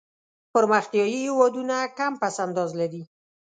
پرمختیایي 0.53 1.17
هېوادونه 1.27 1.75
کم 1.97 2.13
پس 2.21 2.35
انداز 2.45 2.71
لري. 2.79 3.01